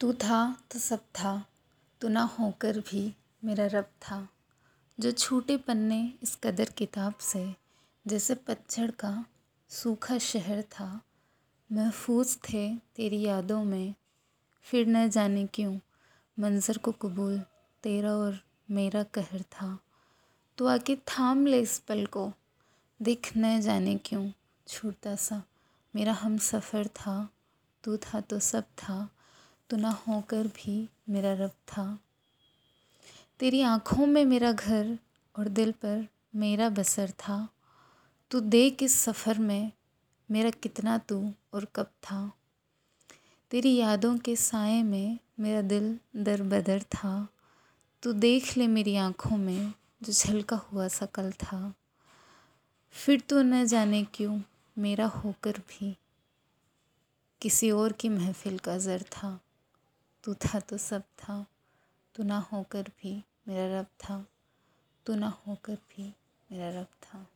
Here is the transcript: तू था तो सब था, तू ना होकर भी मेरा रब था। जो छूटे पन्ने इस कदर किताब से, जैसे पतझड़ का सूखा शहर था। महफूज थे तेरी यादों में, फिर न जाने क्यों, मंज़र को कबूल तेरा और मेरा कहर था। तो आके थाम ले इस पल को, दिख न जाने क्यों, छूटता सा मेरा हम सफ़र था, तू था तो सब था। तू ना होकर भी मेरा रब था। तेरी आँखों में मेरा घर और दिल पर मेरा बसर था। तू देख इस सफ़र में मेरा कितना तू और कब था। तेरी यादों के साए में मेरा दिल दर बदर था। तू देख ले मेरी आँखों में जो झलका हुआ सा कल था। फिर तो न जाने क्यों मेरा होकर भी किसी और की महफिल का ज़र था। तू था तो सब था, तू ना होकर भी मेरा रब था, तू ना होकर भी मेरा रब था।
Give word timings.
तू 0.00 0.12
था 0.12 0.56
तो 0.70 0.78
सब 0.78 1.00
था, 1.14 1.44
तू 2.00 2.08
ना 2.08 2.22
होकर 2.38 2.78
भी 2.80 3.14
मेरा 3.44 3.66
रब 3.66 3.84
था। 4.02 4.28
जो 4.98 5.10
छूटे 5.12 5.56
पन्ने 5.56 6.00
इस 6.22 6.34
कदर 6.44 6.70
किताब 6.70 7.14
से, 7.20 7.54
जैसे 8.06 8.34
पतझड़ 8.34 8.90
का 8.90 9.24
सूखा 9.70 10.18
शहर 10.18 10.62
था। 10.62 11.00
महफूज 11.70 12.36
थे 12.42 12.76
तेरी 12.96 13.20
यादों 13.20 13.62
में, 13.64 13.94
फिर 14.62 14.86
न 14.86 15.08
जाने 15.10 15.46
क्यों, 15.46 15.78
मंज़र 16.38 16.78
को 16.78 16.92
कबूल 16.92 17.38
तेरा 17.82 18.12
और 18.12 18.38
मेरा 18.70 19.02
कहर 19.02 19.42
था। 19.42 19.78
तो 20.58 20.66
आके 20.66 20.96
थाम 20.96 21.46
ले 21.46 21.60
इस 21.60 21.78
पल 21.78 22.06
को, 22.06 22.30
दिख 23.00 23.32
न 23.36 23.60
जाने 23.60 23.94
क्यों, 23.96 24.30
छूटता 24.68 25.16
सा 25.16 25.42
मेरा 25.94 26.12
हम 26.12 26.38
सफ़र 26.38 26.86
था, 26.86 27.28
तू 27.84 27.96
था 27.96 28.20
तो 28.20 28.38
सब 28.40 28.64
था। 28.78 29.08
तू 29.70 29.76
ना 29.76 29.90
होकर 29.90 30.46
भी 30.46 30.88
मेरा 31.08 31.32
रब 31.32 31.50
था। 31.50 31.98
तेरी 33.38 33.60
आँखों 33.60 34.06
में 34.06 34.24
मेरा 34.24 34.52
घर 34.52 34.98
और 35.38 35.48
दिल 35.48 35.72
पर 35.72 36.08
मेरा 36.34 36.68
बसर 36.68 37.10
था। 37.10 37.48
तू 38.30 38.40
देख 38.40 38.82
इस 38.82 38.98
सफ़र 38.98 39.38
में 39.38 39.72
मेरा 40.30 40.50
कितना 40.50 40.98
तू 40.98 41.32
और 41.54 41.64
कब 41.64 41.86
था। 41.86 42.32
तेरी 43.50 43.76
यादों 43.76 44.18
के 44.18 44.36
साए 44.36 44.82
में 44.82 45.18
मेरा 45.40 45.62
दिल 45.62 45.98
दर 46.16 46.42
बदर 46.42 46.82
था। 46.82 47.28
तू 48.02 48.12
देख 48.12 48.56
ले 48.56 48.66
मेरी 48.66 48.96
आँखों 48.96 49.36
में 49.36 49.72
जो 50.02 50.12
झलका 50.12 50.56
हुआ 50.56 50.88
सा 50.88 51.06
कल 51.06 51.32
था। 51.32 51.74
फिर 52.90 53.20
तो 53.20 53.42
न 53.42 53.66
जाने 53.66 54.04
क्यों 54.04 54.40
मेरा 54.78 55.06
होकर 55.06 55.52
भी 55.52 55.96
किसी 57.40 57.70
और 57.70 57.92
की 57.92 58.08
महफिल 58.08 58.58
का 58.58 58.78
ज़र 58.78 59.02
था। 59.02 59.40
तू 60.24 60.34
था 60.34 60.60
तो 60.60 60.78
सब 60.78 61.02
था, 61.02 61.46
तू 62.14 62.22
ना 62.22 62.38
होकर 62.38 62.82
भी 62.82 63.24
मेरा 63.48 63.80
रब 63.80 63.86
था, 63.86 64.26
तू 65.06 65.14
ना 65.14 65.28
होकर 65.28 65.74
भी 65.74 66.14
मेरा 66.52 66.80
रब 66.80 66.86
था। 66.86 67.26